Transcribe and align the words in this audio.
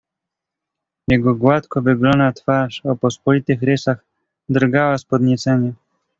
"Jego 1.07 1.35
gładko 1.35 1.81
wygolona 1.81 2.33
twarz 2.33 2.81
o 2.85 2.95
pospolitych 2.95 3.61
rysach 3.61 3.97
drgała 4.49 4.97
z 4.97 5.05
podniecenia." 5.05 5.71